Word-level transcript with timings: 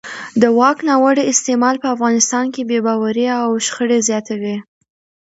د 0.41 0.43
واک 0.57 0.77
ناوړه 0.87 1.23
استعمال 1.31 1.75
په 1.81 1.87
افغانستان 1.95 2.45
کې 2.53 2.61
بې 2.69 2.79
باورۍ 2.85 3.25
او 3.41 3.49
شخړې 3.65 3.99
زیاتوي 4.09 4.55